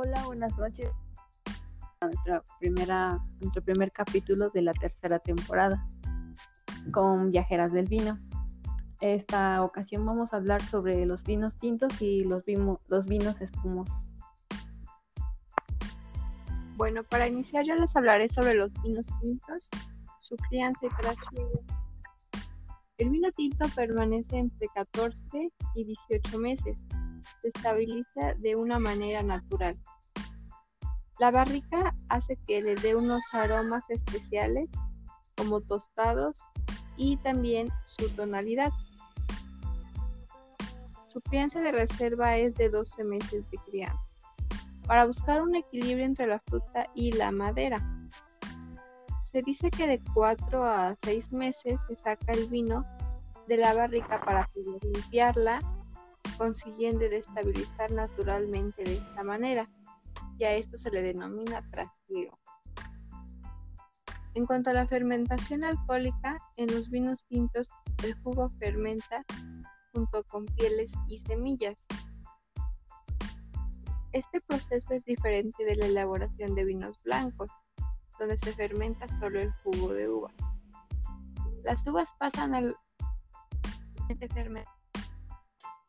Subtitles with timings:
[0.00, 0.88] Hola, buenas noches.
[2.00, 5.84] Nuestra primera, nuestro primer capítulo de la tercera temporada
[6.92, 8.16] con Viajeras del Vino.
[9.00, 12.44] Esta ocasión vamos a hablar sobre los vinos tintos y los,
[12.86, 13.92] los vinos espumosos.
[16.76, 19.68] Bueno, para iniciar yo les hablaré sobre los vinos tintos,
[20.20, 21.64] su crianza y trasfondo.
[22.98, 26.78] El vino tinto permanece entre 14 y 18 meses
[27.40, 29.78] se estabiliza de una manera natural.
[31.18, 34.68] La barrica hace que le dé unos aromas especiales
[35.36, 36.48] como tostados
[36.96, 38.70] y también su tonalidad.
[41.06, 44.00] Su crianza de reserva es de 12 meses de crianza,
[44.86, 47.78] para buscar un equilibrio entre la fruta y la madera.
[49.24, 52.84] Se dice que de 4 a 6 meses se saca el vino
[53.48, 55.60] de la barrica para poder limpiarla
[56.38, 59.68] consiguiendo destabilizar naturalmente de esta manera,
[60.38, 62.38] y a esto se le denomina trasiego.
[64.34, 67.68] En cuanto a la fermentación alcohólica, en los vinos tintos
[68.04, 69.24] el jugo fermenta
[69.92, 71.86] junto con pieles y semillas.
[74.12, 77.50] Este proceso es diferente de la elaboración de vinos blancos,
[78.18, 80.34] donde se fermenta solo el jugo de uvas.
[81.64, 82.76] Las uvas pasan al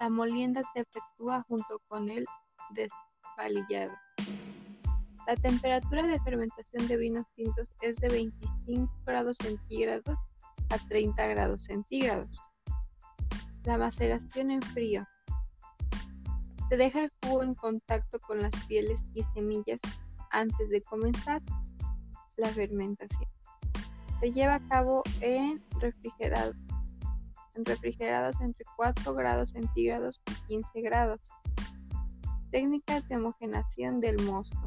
[0.00, 2.26] la molienda se efectúa junto con el
[5.26, 10.18] La temperatura de fermentación de vinos tintos es de 25 grados centígrados
[10.68, 12.38] a 30 grados centígrados.
[13.64, 15.06] La maceración en frío.
[16.68, 19.80] Se deja el jugo en contacto con las pieles y semillas
[20.30, 21.40] antes de comenzar
[22.36, 23.28] la fermentación.
[24.20, 26.52] Se lleva a cabo en refrigerado
[27.54, 31.20] refrigerados entre 4 grados centígrados y 15 grados.
[32.50, 34.58] Técnicas de homogenación del mosto.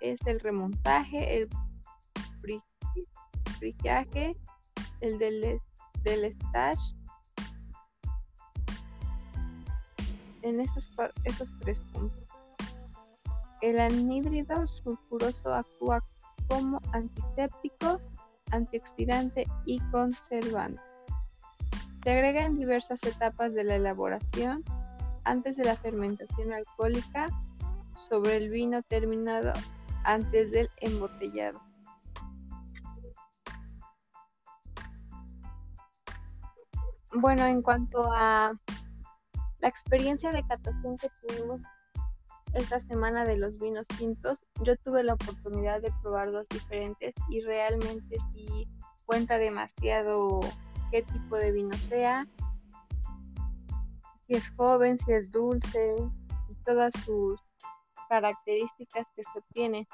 [0.00, 1.48] Es el remontaje, el
[3.58, 4.36] frigiaje,
[5.00, 5.60] el del,
[6.02, 6.36] del
[10.46, 10.90] en esos,
[11.24, 12.24] esos tres puntos.
[13.62, 16.04] El anhídrido sulfuroso actúa
[16.48, 18.00] como antiséptico,
[18.52, 20.80] antioxidante y conservante.
[22.04, 24.62] Se agrega en diversas etapas de la elaboración,
[25.26, 27.28] antes de la fermentación alcohólica,
[27.96, 29.52] sobre el vino terminado,
[30.04, 31.60] antes del embotellado.
[37.12, 38.52] Bueno, en cuanto a
[39.58, 41.62] la experiencia de catación que tuvimos
[42.52, 47.40] esta semana de los vinos tintos, yo tuve la oportunidad de probar dos diferentes y
[47.40, 48.68] realmente sí
[49.06, 50.40] cuenta demasiado
[50.90, 52.26] qué tipo de vino sea,
[54.26, 55.94] si es joven, si es dulce,
[56.48, 57.40] y todas sus
[58.08, 59.86] características que se obtienen.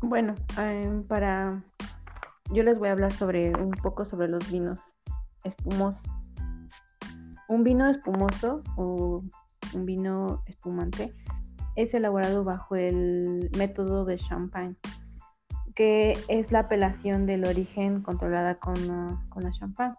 [0.00, 1.62] Bueno, em, para
[2.50, 4.78] yo les voy a hablar sobre un poco sobre los vinos
[5.44, 6.02] espumosos.
[7.48, 9.22] Un vino espumoso o
[9.74, 11.14] un vino espumante
[11.76, 14.76] es elaborado bajo el método de champagne
[15.78, 18.74] que es la apelación del origen controlada con,
[19.28, 19.94] con la champán.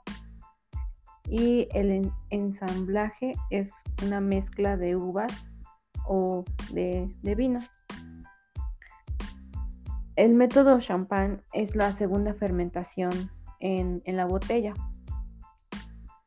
[1.30, 3.72] Y el ensamblaje es
[4.06, 5.32] una mezcla de uvas
[6.06, 7.62] o de, de vino.
[10.18, 13.32] El método champán es la segunda fermentación
[13.62, 14.74] en, en, la botella.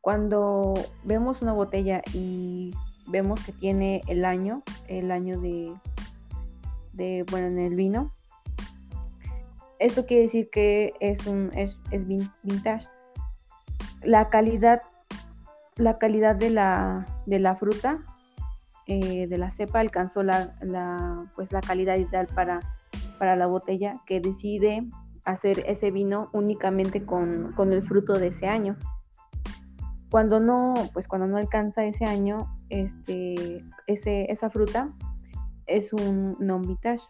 [0.01, 0.73] Cuando
[1.05, 2.73] vemos una botella y
[3.09, 5.75] vemos que tiene el año, el año de,
[6.95, 8.15] de bueno, en el vino,
[9.83, 11.77] esto quiere decir que es un es,
[12.43, 12.87] vintage.
[14.03, 14.83] La calidad,
[15.77, 17.99] la calidad de la, de la fruta,
[18.87, 22.61] eh, de la cepa, alcanzó la, la, pues la calidad ideal para,
[23.19, 24.89] para la botella que decide
[25.25, 28.77] hacer ese vino únicamente con, con, el fruto de ese año.
[30.11, 34.91] Cuando no, pues cuando no alcanza ese año, este, ese, esa fruta
[35.67, 37.03] es un non-vintage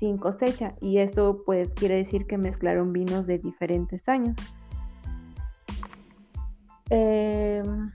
[0.00, 4.34] sin cosecha y esto pues quiere decir que mezclaron vinos de diferentes años.
[6.88, 7.92] Em,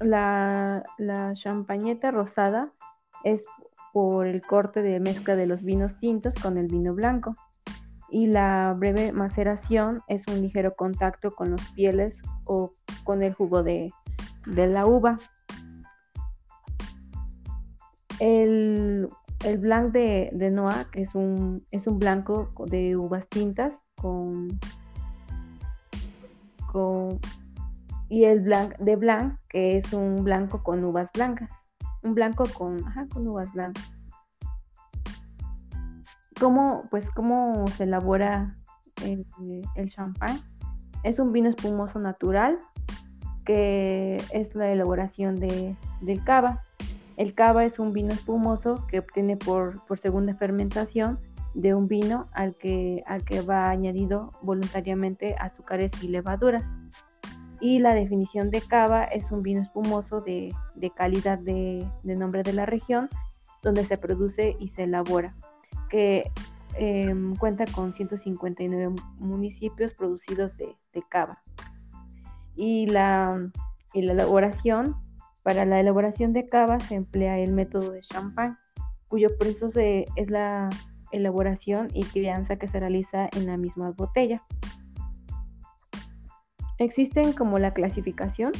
[0.00, 2.72] la, la champañeta rosada
[3.24, 3.42] es
[3.92, 7.34] por el corte de mezcla de los vinos tintos con el vino blanco
[8.08, 12.14] y la breve maceración es un ligero contacto con los pieles
[12.44, 13.92] o con el jugo de,
[14.46, 15.18] de la uva.
[18.20, 19.08] El,
[19.44, 24.58] el blanc de, de Noah es un, es un blanco de uvas tintas con,
[26.70, 27.18] con,
[28.08, 31.50] y el blanc de blanc, que es un blanco con uvas blancas.
[32.02, 33.90] Un blanco con, ajá, con uvas blancas.
[36.38, 38.56] ¿Cómo, pues, ¿Cómo se elabora
[39.02, 39.26] el,
[39.76, 40.38] el champán?
[41.02, 42.58] Es un vino espumoso natural
[43.44, 46.62] que es la elaboración de, del cava.
[47.16, 51.18] El cava es un vino espumoso que obtiene por, por segunda fermentación
[51.54, 56.64] de un vino al que, al que va añadido voluntariamente azúcares y levaduras.
[57.60, 60.52] Y la definición de cava es un vino espumoso de,
[60.96, 63.08] calidad de, nombre de la región
[63.62, 65.34] donde se produce y se elabora,
[65.88, 66.30] que
[66.74, 70.76] em, cuenta con 159 municipios producidos de,
[71.08, 71.40] cava.
[72.56, 73.50] Y la,
[73.94, 74.96] y la elaboración,
[75.44, 78.58] para la elaboración de cava se emplea el método de champán,
[79.08, 80.70] cuyo proceso es la
[81.12, 84.42] elaboración y crianza que se realiza en la misma botella.
[86.78, 88.52] Existen como la clasificación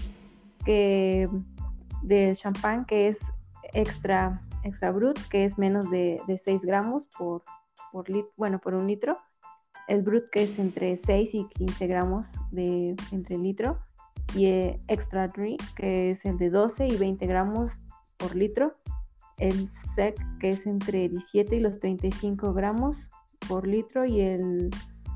[0.65, 1.29] que
[2.03, 3.19] del champán que es
[3.73, 7.43] extra, extra brut, que es menos de, 6 gramos por,
[7.93, 8.07] por,
[8.37, 9.19] bueno, por un litro.
[9.89, 13.79] El brut que es entre 6 y 15 gramos de, entre litro.
[14.35, 17.71] Y el extra dry que es el de 12 y 20 gramos
[18.17, 18.75] por litro.
[19.39, 22.97] El SEC que es entre 17 y los 35 gramos
[23.49, 24.05] por litro.
[24.05, 24.71] Y el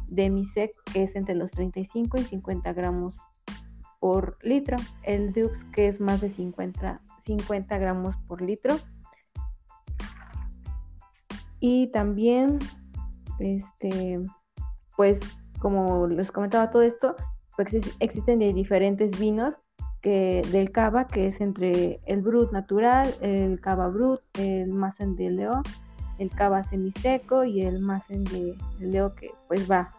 [0.08, 3.14] demisec que es entre los 35 y 50 gramos
[4.00, 8.76] por litro, el Dux que es más de 50, 50 gramos por litro.
[11.60, 12.58] Y también
[13.40, 14.20] este
[14.96, 15.18] pues
[15.60, 17.16] como les comentaba todo esto
[17.58, 19.52] pues existen diferentes vinos
[20.00, 25.30] que, del cava, que es entre el brut natural, el cava brut, el masen de
[25.30, 25.62] leo,
[26.18, 29.92] el cava semiseco y el masen de, leo que pues va.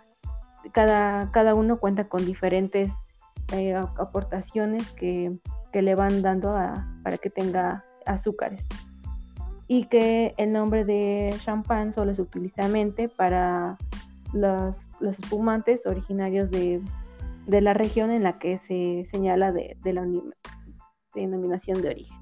[0.71, 2.89] Cada, cada uno cuenta con diferentes
[3.51, 5.37] eh, aportaciones que,
[5.73, 6.55] le van dando
[7.03, 8.63] para que tenga azúcares.
[9.67, 12.69] Y que el nombre de champán solo se utiliza
[13.17, 13.77] para
[14.33, 16.81] los, los espumantes originarios de
[17.49, 20.05] de la región en la que se señala de, la
[21.15, 22.19] denominación de origen.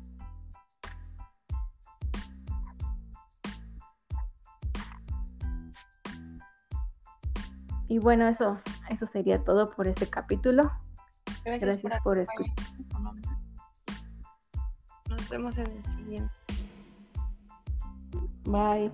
[7.89, 8.57] Y bueno, eso,
[8.89, 10.71] eso sería todo por este capítulo.
[11.44, 12.56] Gracias, por, por escuchar.
[15.09, 16.33] Nos vemos en el siguiente.
[18.45, 18.91] Bye.